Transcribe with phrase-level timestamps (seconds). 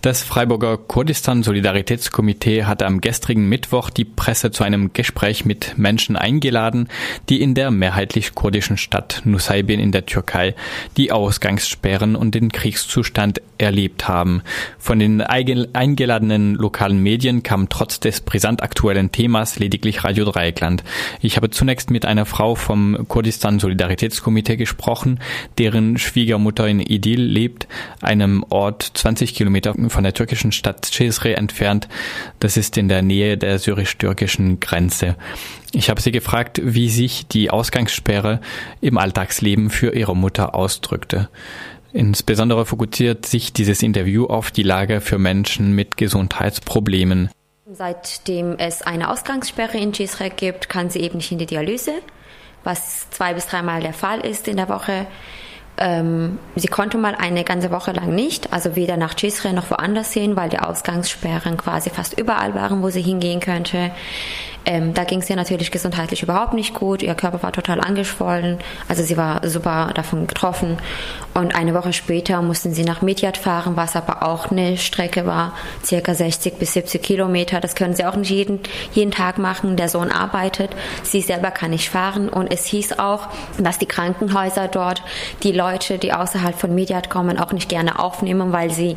[0.00, 6.88] Das Freiburger Kurdistan-Solidaritätskomitee hatte am gestrigen Mittwoch die Presse zu einem Gespräch mit Menschen eingeladen,
[7.28, 10.54] die in der mehrheitlich kurdischen Stadt Nusaybin in der Türkei
[10.96, 14.42] die Ausgangssperren und den Kriegszustand erlebt haben.
[14.78, 20.84] Von den eingeladenen lokalen Medien kam trotz des brisant aktuellen Themas lediglich Radio Dreieckland.
[21.20, 25.18] Ich habe zunächst mit einer Frau vom Kurdistan-Solidaritätskomitee gesprochen,
[25.58, 27.66] deren Schwiegermutter in Idil lebt,
[28.00, 31.88] einem Ort 20 Kilometer von der türkischen Stadt Cizre entfernt.
[32.40, 35.16] Das ist in der Nähe der syrisch-türkischen Grenze.
[35.72, 38.40] Ich habe sie gefragt, wie sich die Ausgangssperre
[38.80, 41.28] im Alltagsleben für ihre Mutter ausdrückte.
[41.92, 47.30] Insbesondere fokussiert sich dieses Interview auf die Lage für Menschen mit Gesundheitsproblemen.
[47.70, 51.92] Seitdem es eine Ausgangssperre in Cizre gibt, kann sie eben nicht in die Dialyse,
[52.64, 55.06] was zwei bis dreimal der Fall ist in der Woche.
[55.78, 60.12] Ähm, sie konnte mal eine ganze Woche lang nicht, also weder nach Cizre noch woanders
[60.12, 63.90] hin, weil die Ausgangssperren quasi fast überall waren, wo sie hingehen könnte.
[64.64, 67.02] Ähm, da ging es ihr natürlich gesundheitlich überhaupt nicht gut.
[67.02, 68.58] Ihr Körper war total angeschwollen.
[68.88, 70.76] Also sie war super davon getroffen.
[71.34, 75.52] Und eine Woche später mussten sie nach Midyat fahren, was aber auch eine Strecke war,
[75.84, 77.60] circa 60 bis 70 Kilometer.
[77.60, 78.60] Das können sie auch nicht jeden,
[78.92, 79.76] jeden Tag machen.
[79.76, 80.70] Der Sohn arbeitet.
[81.02, 82.28] Sie selber kann nicht fahren.
[82.28, 85.02] Und es hieß auch, dass die Krankenhäuser dort
[85.44, 88.96] die Leute, die außerhalb von Midyat kommen, auch nicht gerne aufnehmen, weil sie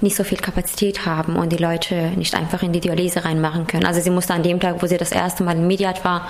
[0.00, 3.86] nicht so viel Kapazität haben und die Leute nicht einfach in die Dialyse reinmachen können.
[3.86, 6.28] Also sie musste an dem Tag, wo sie das das erste Mal in Mediat war,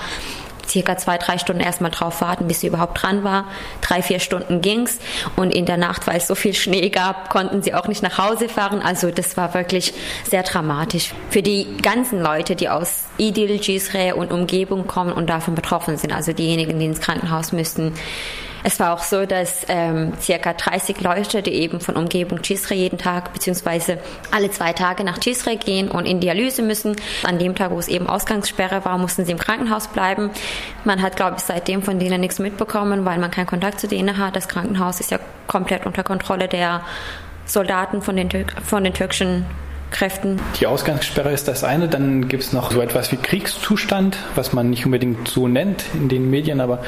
[0.68, 3.46] circa zwei, drei Stunden erstmal drauf warten, bis sie überhaupt dran war.
[3.80, 4.98] Drei, vier Stunden ging's
[5.36, 8.18] und in der Nacht, weil es so viel Schnee gab, konnten sie auch nicht nach
[8.18, 8.82] Hause fahren.
[8.82, 9.94] Also das war wirklich
[10.28, 15.54] sehr dramatisch für die ganzen Leute, die aus Idil, Gisre und Umgebung kommen und davon
[15.54, 16.12] betroffen sind.
[16.12, 17.92] Also diejenigen, die ins Krankenhaus müssten.
[18.64, 22.98] Es war auch so, dass ähm, circa 30 Leute, die eben von Umgebung Chisre jeden
[22.98, 23.98] Tag beziehungsweise
[24.30, 26.96] alle zwei Tage nach Chisre gehen und in Dialyse müssen.
[27.22, 30.30] An dem Tag, wo es eben Ausgangssperre war, mussten sie im Krankenhaus bleiben.
[30.84, 34.18] Man hat, glaube ich, seitdem von denen nichts mitbekommen, weil man keinen Kontakt zu denen
[34.18, 34.34] hat.
[34.34, 36.82] Das Krankenhaus ist ja komplett unter Kontrolle der
[37.46, 38.28] Soldaten von den,
[38.64, 39.46] von den türkischen
[39.90, 40.40] Kräften.
[40.60, 44.70] Die Ausgangssperre ist das eine, dann gibt es noch so etwas wie Kriegszustand, was man
[44.70, 46.82] nicht unbedingt so nennt in den Medien, aber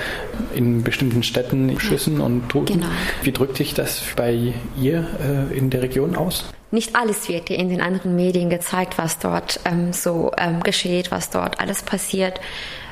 [0.55, 2.81] in bestimmten Städten Schüssen und Toten.
[2.81, 2.87] Genau.
[3.23, 5.07] Wie drückt sich das bei ihr
[5.51, 6.45] äh, in der Region aus?
[6.73, 11.31] Nicht alles wird in den anderen Medien gezeigt, was dort ähm, so ähm, geschieht, was
[11.31, 12.41] dort alles passiert.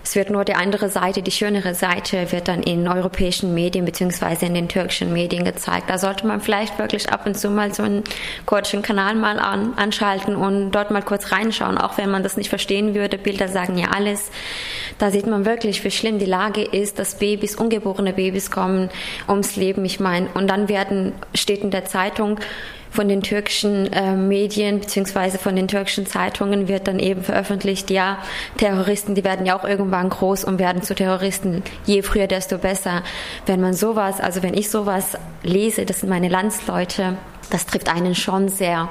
[0.08, 4.46] Es wird nur die andere Seite, die schönere Seite, wird dann in europäischen Medien beziehungsweise
[4.46, 5.90] in den türkischen Medien gezeigt.
[5.90, 8.04] Da sollte man vielleicht wirklich ab und zu mal so einen
[8.46, 12.48] kurdischen Kanal mal an, anschalten und dort mal kurz reinschauen, auch wenn man das nicht
[12.48, 13.18] verstehen würde.
[13.18, 14.30] Bilder sagen ja alles.
[14.96, 18.88] Da sieht man wirklich, wie schlimm die Lage ist, dass Babys, ungeborene Babys kommen
[19.28, 19.84] ums Leben.
[19.84, 22.40] Ich meine, und dann werden, steht in der Zeitung,
[22.98, 28.18] von den türkischen äh, Medien beziehungsweise von den türkischen Zeitungen wird dann eben veröffentlicht, ja,
[28.56, 31.62] Terroristen, die werden ja auch irgendwann groß und werden zu Terroristen.
[31.86, 33.04] Je früher, desto besser.
[33.46, 37.16] Wenn man sowas, also wenn ich sowas lese, das sind meine Landsleute,
[37.50, 38.88] das trifft einen schon sehr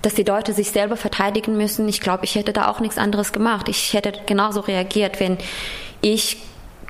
[0.00, 1.88] dass die Leute sich selber verteidigen müssen.
[1.88, 3.68] Ich glaube, ich hätte da auch nichts anderes gemacht.
[3.68, 5.38] Ich hätte genauso reagiert, wenn
[6.00, 6.38] ich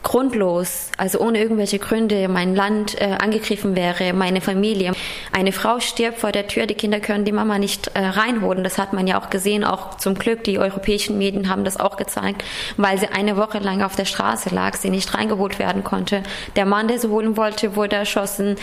[0.02, 4.92] grundlos, also ohne irgendwelche Gründe, mein Land äh, angegriffen wäre, meine Familie.
[5.32, 8.64] Eine Frau stirbt vor der Tür, die Kinder können die Mama nicht äh, reinholen.
[8.64, 11.96] Das hat man ja auch gesehen, auch zum Glück, die europäischen Medien haben das auch
[11.96, 12.44] gezeigt,
[12.76, 16.22] weil sie eine Woche lang auf der Straße lag, sie nicht reingeholt werden konnte.
[16.56, 18.56] Der Mann, der sie holen wollte, wurde erschossen.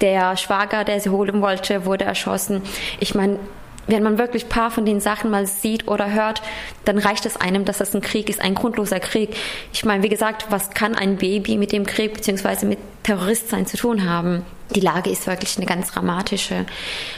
[0.00, 2.62] Der Schwager, der sie holen wollte, wurde erschossen.
[3.00, 3.38] Ich meine,
[3.86, 6.42] wenn man wirklich paar von den Sachen mal sieht oder hört,
[6.84, 9.36] dann reicht es einem, dass das ein Krieg ist, ein grundloser Krieg.
[9.72, 12.66] Ich meine, wie gesagt, was kann ein Baby mit dem Krieg bzw.
[12.66, 14.44] mit Terroristsein zu tun haben?
[14.74, 16.64] die Lage ist wirklich eine ganz dramatische.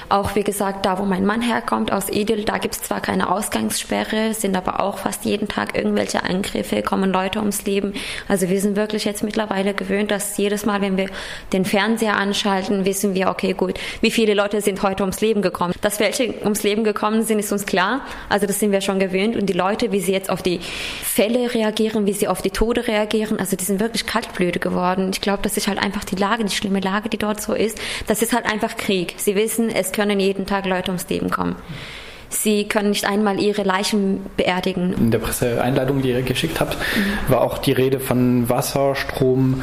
[0.09, 3.31] Auch wie gesagt, da wo mein Mann herkommt, aus Edel, da gibt es zwar keine
[3.31, 7.95] Ausgangssperre, sind aber auch fast jeden Tag irgendwelche Angriffe, kommen Leute ums Leben.
[8.29, 11.09] Also wir sind wirklich jetzt mittlerweile gewöhnt, dass jedes Mal, wenn wir
[11.53, 15.75] den Fernseher anschalten, wissen wir, okay, gut, wie viele Leute sind heute ums Leben gekommen.
[15.81, 18.03] Dass welche ums Leben gekommen sind, ist uns klar.
[18.29, 19.37] Also das sind wir schon gewöhnt.
[19.37, 20.61] Und die Leute, wie sie jetzt auf die
[21.03, 25.11] Fälle reagieren, wie sie auf die Tode reagieren, also die sind wirklich kaltblüte geworden.
[25.13, 27.55] Ich glaube, das ist halt einfach die Lage, die schlimme Lage, die dort dort so
[27.55, 29.15] ist, das ist halt einfach Krieg.
[29.17, 31.57] Sie wissen, es können jeden Tag Leute ums Leben kommen.
[32.29, 34.93] Sie können nicht einmal ihre Leichen beerdigen.
[34.95, 37.33] In der Presseeinladung, die ihr geschickt habt, mhm.
[37.33, 39.63] war auch die Rede von Wasser, Strom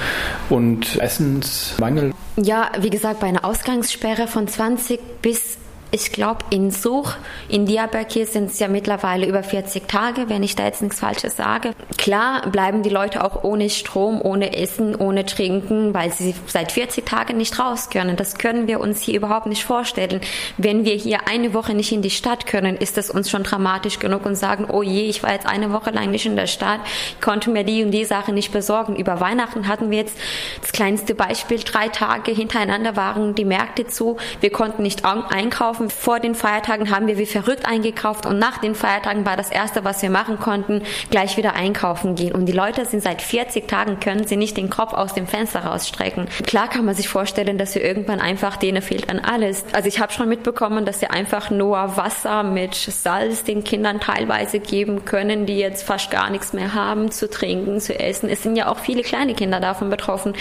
[0.50, 2.13] und Essensmangel.
[2.38, 5.57] Ja, wie gesagt, bei einer Ausgangssperre von 20 bis
[5.95, 7.13] Ich glaube, in Such,
[7.50, 11.38] in Diyarbakir sind es ja mittlerweile über 40 Tage, wenn ich da jetzt nichts Falsches
[11.38, 11.75] sage.
[12.00, 17.06] Klar bleiben die Leute auch ohne Strom, ohne Essen, ohne Trinken, weil sie seit 40
[17.06, 18.16] Tagen nicht raus können.
[18.16, 20.19] Das können wir uns hier überhaupt nicht vorstellen.
[20.57, 24.00] Wenn wir hier eine Woche nicht in die Stadt können, ist das uns schon dramatisch
[24.00, 26.80] genug und sagen, oh je, ich war jetzt eine Woche lang nicht in der Stadt,
[27.22, 28.95] konnte mir die und die Sache nicht besorgen.
[28.95, 30.18] Über Weihnachten hatten wir jetzt
[30.60, 35.82] das kleinste Beispiel, drei Tage hintereinander waren die Märkte zu, wir konnten nicht einkaufen, einkaufen.
[35.89, 39.83] Vor den Feiertagen haben wir wie verrückt eingekauft und nach den Feiertagen war das Erste,
[39.83, 42.33] was wir machen konnten, gleich wieder einkaufen gehen.
[42.33, 45.65] Und die Leute sind seit 40 Tagen, können sie nicht den Kopf aus dem Fenster
[45.65, 46.27] rausstrecken.
[46.45, 49.65] Klar kann man sich vorstellen, dass sie irgendwann einfach, denen fehlt an alles.
[49.74, 54.59] Also ich habe schon mitbekommen, dass sie einfach nur Wasser mit Salz den Kindern teilweise
[54.59, 58.30] geben können, die jetzt fast gar nichts mehr haben zu trinken, zu essen.
[58.30, 60.33] Es sind ja auch viele kleine Kinder davon betroffen.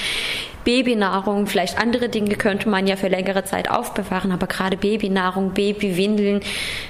[0.64, 6.40] Babynahrung, vielleicht andere Dinge könnte man ja für längere Zeit aufbewahren, aber gerade Babynahrung, Babywindeln,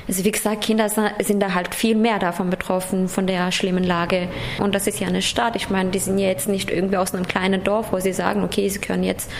[0.08, 4.28] also wie gesagt, Kinder sind da halt viel mehr davon betroffen, von der schlimmen Lage.
[4.58, 5.56] Und das ist ja eine Stadt.
[5.56, 8.44] Ich meine, die sind ja jetzt nicht irgendwie aus einem kleinen Dorf, wo sie sagen,
[8.44, 9.30] okay, sie können jetzt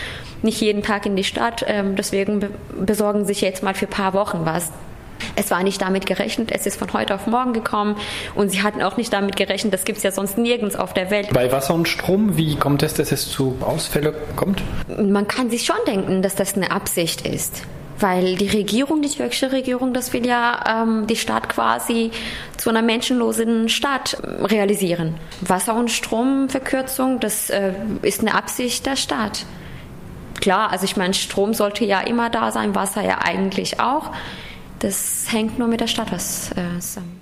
[0.43, 4.15] nicht jeden Tag in die Stadt, ähm, deswegen besorgen sich jetzt mal für ein paar
[4.15, 4.73] Wochen was.
[5.37, 7.97] Es war nicht damit gerechnet, es ist von heute auf morgen gekommen
[8.35, 11.11] und sie hatten auch nicht damit gerechnet, das gibt es ja sonst nirgends auf der
[11.11, 11.31] Welt.
[11.33, 14.63] Bei Wasser und Strom, wie kommt es, dass es zu Ausfällen kommt?
[14.89, 17.63] Man kann sich schon denken, dass das eine Absicht ist
[18.03, 22.11] weil die Regierung, die türkische Regierung, das will ja ähm, die Stadt quasi
[22.57, 25.15] zu einer menschenlosen Stadt realisieren.
[25.41, 27.73] Wasser- und Stromverkürzung, das äh,
[28.03, 29.47] ist eine Absicht der Stadt.
[30.41, 34.11] Klar, also ich meine, Strom sollte ja immer da sein, Wasser ja eigentlich auch.
[34.81, 37.22] Das hängt nur mit der Stadt was äh, zusammen.